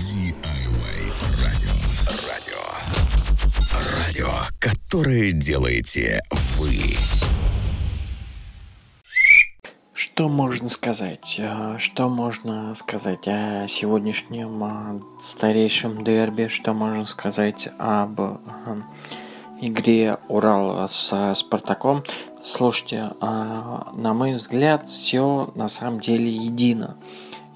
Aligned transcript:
DIY 0.00 0.32
радио. 1.42 1.72
Радио. 2.26 2.62
Радио, 3.98 4.30
которое 4.58 5.32
делаете 5.32 6.22
вы. 6.56 6.96
Что 9.92 10.30
можно 10.30 10.70
сказать? 10.70 11.38
А, 11.38 11.76
Что 11.78 12.08
можно 12.08 12.74
сказать 12.76 13.28
о 13.28 13.66
сегодняшнем 13.68 14.64
а, 14.64 15.00
старейшем 15.20 16.02
дерби? 16.02 16.46
Что 16.46 16.72
можно 16.72 17.04
сказать 17.04 17.68
об 17.78 18.22
а, 18.22 18.38
игре 19.60 20.16
Урал 20.28 20.88
с 20.88 21.34
Спартаком? 21.34 22.04
Слушайте, 22.42 23.12
на 23.20 24.14
мой 24.14 24.32
взгляд, 24.32 24.88
все 24.88 25.52
на 25.54 25.68
самом 25.68 26.00
деле 26.00 26.32
едино. 26.32 26.96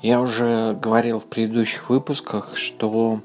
Я 0.04 0.20
уже 0.20 0.74
говорил 0.74 1.18
в 1.18 1.24
предыдущих 1.24 1.88
выпусках, 1.88 2.58
что 2.58 3.22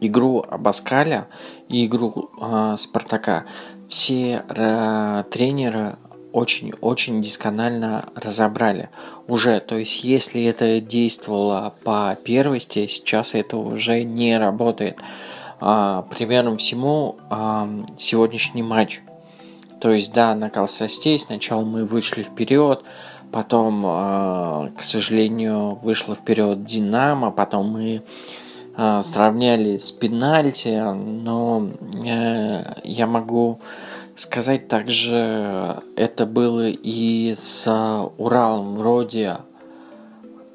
игру 0.00 0.44
Абаскаля 0.48 1.26
и 1.68 1.86
игру 1.86 2.30
э, 2.40 2.76
Спартака 2.78 3.46
все 3.88 4.44
э, 4.48 5.24
тренеры 5.28 5.96
очень-очень 6.30 7.20
досконально 7.20 8.10
разобрали 8.14 8.90
уже. 9.26 9.58
То 9.58 9.76
есть, 9.76 10.04
если 10.04 10.44
это 10.44 10.80
действовало 10.80 11.74
по 11.82 12.16
первости, 12.24 12.86
сейчас 12.86 13.34
это 13.34 13.56
уже 13.56 14.04
не 14.04 14.38
работает. 14.38 14.98
А, 15.58 16.02
примером 16.02 16.58
всему 16.58 17.16
а, 17.28 17.68
сегодняшний 17.98 18.62
матч. 18.62 19.00
То 19.80 19.90
есть, 19.90 20.12
да, 20.12 20.32
накал 20.36 20.68
страстей. 20.68 21.18
Сначала 21.18 21.64
мы 21.64 21.84
вышли 21.84 22.22
вперед, 22.22 22.84
потом, 23.32 23.82
а, 23.84 24.70
к 24.76 24.82
сожалению, 24.82 25.74
вышла 25.76 26.14
вперед 26.14 26.64
Динамо, 26.64 27.30
потом 27.30 27.70
мы 27.72 28.02
а, 28.76 29.02
сравняли 29.02 29.78
с 29.78 29.90
пенальти, 29.90 30.80
но 30.92 31.70
э, 32.04 32.80
я 32.84 33.06
могу 33.06 33.60
сказать 34.16 34.68
также, 34.68 35.82
это 35.96 36.26
было 36.26 36.68
и 36.68 37.34
с 37.36 38.10
Уралом 38.18 38.76
вроде 38.76 39.38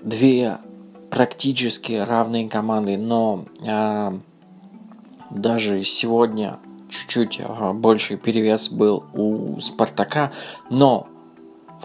две 0.04 0.58
практически 1.10 1.94
равные 1.94 2.48
команды, 2.48 2.98
но 2.98 3.45
э, 3.66 4.20
даже 5.32 5.84
сегодня 5.84 6.60
чуть-чуть 6.90 7.42
больший 7.76 8.17
перевес 8.17 8.70
был 8.70 9.04
у 9.14 9.60
Спартака, 9.60 10.32
но 10.70 11.08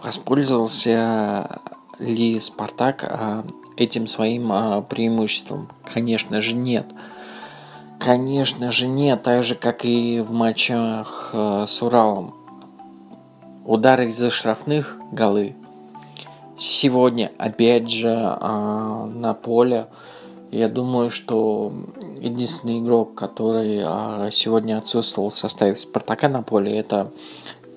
воспользовался 0.03 1.61
ли 1.99 2.39
Спартак 2.39 3.03
э, 3.03 3.43
этим 3.77 4.07
своим 4.07 4.51
э, 4.51 4.81
преимуществом? 4.83 5.69
Конечно 5.93 6.41
же 6.41 6.53
нет. 6.53 6.85
Конечно 7.99 8.71
же 8.71 8.87
нет, 8.87 9.23
так 9.23 9.43
же 9.43 9.55
как 9.55 9.83
и 9.83 10.21
в 10.21 10.31
матчах 10.31 11.31
э, 11.33 11.65
с 11.67 11.81
Уралом. 11.81 12.35
Удары 13.65 14.07
из-за 14.07 14.29
штрафных 14.29 14.97
голы. 15.11 15.55
Сегодня, 16.57 17.31
опять 17.37 17.89
же, 17.89 18.07
на 18.09 19.37
поле, 19.39 19.87
я 20.51 20.69
думаю, 20.69 21.11
что 21.11 21.71
единственный 22.19 22.79
игрок, 22.79 23.13
который 23.13 24.31
сегодня 24.31 24.79
отсутствовал 24.79 25.29
в 25.29 25.35
составе 25.35 25.75
Спартака 25.75 26.29
на 26.29 26.41
поле, 26.41 26.79
это 26.79 27.11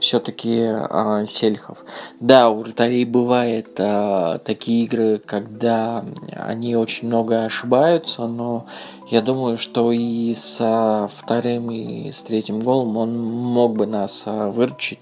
все-таки 0.01 0.69
э, 0.71 1.27
Сельхов. 1.29 1.85
Да, 2.19 2.51
у 2.51 2.57
вратарей 2.57 3.05
бывает 3.05 3.79
э, 3.79 4.39
такие 4.45 4.85
игры, 4.85 5.21
когда 5.25 6.05
они 6.33 6.77
очень 6.77 7.09
много 7.09 7.45
ошибаются, 7.45 8.27
но 8.27 8.67
я 9.09 9.23
думаю, 9.23 9.59
что 9.59 9.93
и 9.93 10.35
с 10.35 11.09
вторым, 11.13 11.71
и 11.71 12.11
с 12.11 12.23
третьим 12.23 12.61
голом 12.61 12.97
он 12.97 13.19
мог 13.21 13.77
бы 13.77 13.87
нас 13.87 14.25
э, 14.27 14.51
выручить. 14.51 15.01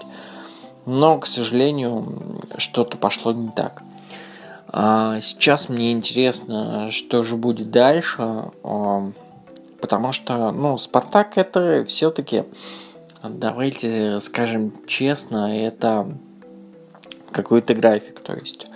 Но, 0.87 1.19
к 1.19 1.27
сожалению, 1.27 2.41
что-то 2.57 2.97
пошло 2.97 3.33
не 3.33 3.51
так. 3.51 3.83
А 4.69 5.21
сейчас 5.21 5.69
мне 5.69 5.93
интересно, 5.93 6.91
что 6.91 7.23
же 7.23 7.37
будет 7.37 7.71
дальше, 7.71 8.51
потому 9.81 10.13
что, 10.13 10.51
ну, 10.53 10.77
Спартак 10.79 11.37
это 11.37 11.85
все-таки 11.87 12.45
Давайте 13.23 14.21
скажем 14.21 14.73
честно, 14.87 15.59
это 15.59 16.07
какой-то 17.33 17.75
график. 17.75 18.21
То 18.21 18.35
есть, 18.35 18.67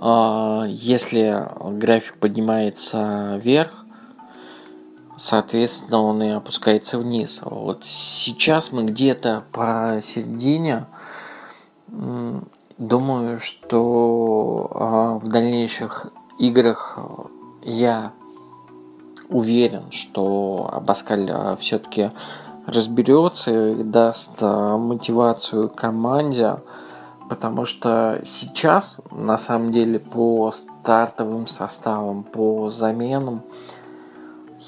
э, 0.00 0.64
если 0.68 1.48
график 1.78 2.16
поднимается 2.18 3.40
вверх, 3.42 3.84
соответственно, 5.16 6.02
он 6.02 6.22
и 6.22 6.30
опускается 6.30 6.98
вниз. 6.98 7.40
Вот 7.44 7.84
сейчас 7.84 8.72
мы 8.72 8.84
где-то 8.84 9.44
посередине. 9.52 10.86
Думаю, 12.76 13.38
что 13.38 14.68
э, 14.70 15.24
в 15.24 15.28
дальнейших 15.28 16.12
играх 16.38 16.98
я 17.62 18.12
уверен, 19.28 19.90
что 19.90 20.68
Абаскаль 20.72 21.30
э, 21.30 21.56
все-таки 21.60 22.10
разберется 22.66 23.70
и 23.70 23.82
даст 23.82 24.36
а, 24.40 24.76
мотивацию 24.76 25.68
команде, 25.68 26.56
потому 27.28 27.64
что 27.64 28.20
сейчас, 28.24 29.00
на 29.10 29.36
самом 29.36 29.72
деле, 29.72 29.98
по 29.98 30.50
стартовым 30.50 31.46
составам, 31.46 32.22
по 32.22 32.70
заменам, 32.70 33.42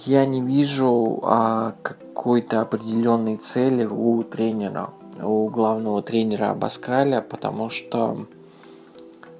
я 0.04 0.26
не 0.26 0.40
вижу 0.40 1.20
а, 1.22 1.74
какой-то 1.82 2.60
определенной 2.60 3.36
цели 3.36 3.84
у 3.84 4.22
тренера, 4.22 4.90
у 5.22 5.48
главного 5.48 6.02
тренера 6.02 6.50
Абаскаля, 6.50 7.20
потому 7.22 7.70
что 7.70 8.26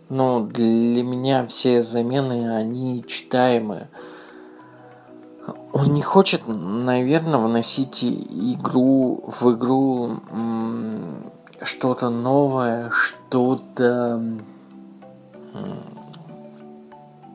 ну, 0.09 0.47
для 0.47 1.03
меня 1.03 1.47
все 1.47 1.83
замены, 1.83 2.55
они 2.55 3.05
читаемые. 3.07 3.89
Он 5.73 5.93
не 5.93 6.03
хочет, 6.03 6.43
наверное, 6.47 7.39
вносить 7.39 8.03
игру 8.05 9.25
в 9.27 9.55
игру 9.55 10.21
что-то 11.63 12.11
новое, 12.11 12.91
что-то 12.91 14.23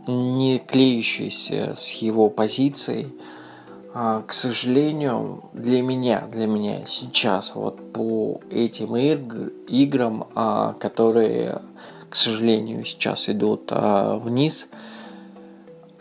не 0.07 0.59
клеющееся 0.59 1.73
с 1.75 1.89
его 1.91 2.29
позицией. 2.29 3.13
А, 3.93 4.21
к 4.25 4.31
сожалению, 4.31 5.43
для 5.53 5.81
меня, 5.81 6.25
для 6.31 6.47
меня 6.47 6.85
сейчас 6.85 7.55
вот 7.55 7.91
по 7.91 8.39
этим 8.49 8.95
иг- 8.95 9.53
играм, 9.67 10.27
а, 10.33 10.73
которые, 10.79 11.61
к 12.09 12.15
сожалению, 12.15 12.85
сейчас 12.85 13.27
идут 13.27 13.69
а, 13.71 14.17
вниз, 14.17 14.69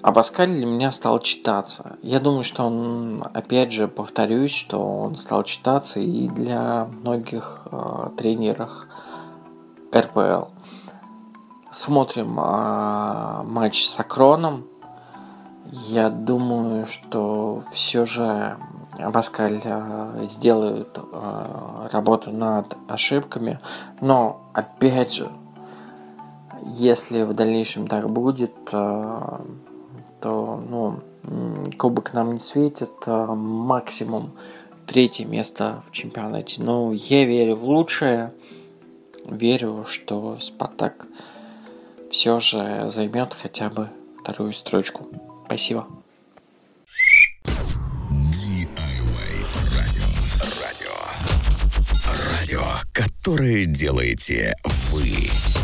Абаскаль 0.03 0.51
для 0.51 0.67
меня 0.67 0.93
стал 0.93 1.19
читаться. 1.19 1.99
Я 2.03 2.21
думаю, 2.21 2.43
что 2.43 2.65
он, 2.65 3.23
опять 3.35 3.73
же, 3.73 3.87
повторюсь, 3.87 4.53
что 4.53 4.79
он 4.79 5.17
стал 5.17 5.45
читаться 5.45 6.01
и 6.01 6.29
для 6.29 6.87
многих 6.87 7.63
э, 7.71 8.09
тренеров 8.17 8.87
РПЛ. 9.95 10.47
Смотрим 11.71 12.41
э, 12.41 13.43
матч 13.45 13.87
с 13.87 14.01
Акроном. 14.01 14.65
Я 15.71 16.09
думаю, 16.09 16.87
что 16.87 17.65
все 17.73 18.07
же 18.07 18.57
Абаскаль 18.99 19.61
э, 19.63 20.25
сделает 20.25 20.97
э, 20.97 21.89
работу 21.93 22.33
над 22.33 22.75
ошибками. 22.89 23.61
Но, 24.01 24.41
опять 24.55 25.15
же, 25.15 25.29
если 26.65 27.23
в 27.23 27.35
дальнейшем 27.35 27.87
так 27.87 28.09
будет, 28.09 28.57
э, 28.73 29.39
то 30.21 30.63
ну, 30.69 31.01
кубок 31.79 32.13
нам 32.13 32.35
не 32.35 32.39
светит, 32.39 32.91
а 33.07 33.35
максимум 33.35 34.33
третье 34.87 35.25
место 35.25 35.83
в 35.89 35.93
чемпионате. 35.93 36.63
Но 36.63 36.93
я 36.93 37.25
верю 37.25 37.57
в 37.57 37.65
лучшее, 37.65 38.33
верю, 39.25 39.85
что 39.87 40.39
Спартак 40.39 41.07
все 42.11 42.41
же 42.41 42.91
займет 42.91 43.35
хотя 43.35 43.71
бы 43.71 43.89
вторую 44.21 44.53
строчку. 44.53 45.07
Спасибо. 45.47 45.87
Радио, 52.41 52.63
которое 52.93 53.65
делаете 53.65 54.55
вы. 54.65 55.60